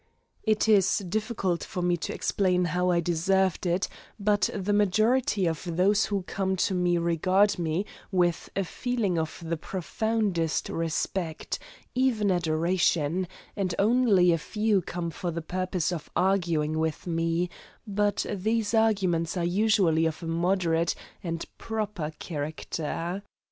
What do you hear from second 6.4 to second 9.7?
to me regard me with a feeling of the